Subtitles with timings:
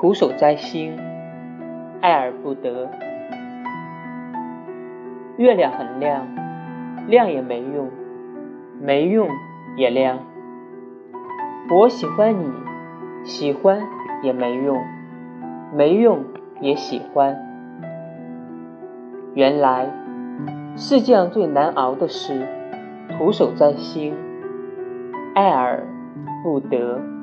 [0.00, 0.96] 徒手摘星，
[2.00, 2.88] 爱而不得。
[5.36, 6.26] 月亮很亮，
[7.06, 7.90] 亮也没用，
[8.80, 9.28] 没用
[9.76, 10.20] 也亮。
[11.70, 12.50] 我喜欢你，
[13.24, 13.82] 喜欢
[14.22, 14.82] 也没用，
[15.76, 16.24] 没用
[16.62, 17.36] 也喜欢。
[19.34, 19.86] 原来，
[20.76, 22.46] 世界上最难熬的事，
[23.10, 24.16] 徒手摘星，
[25.34, 25.86] 爱而
[26.42, 27.19] 不得。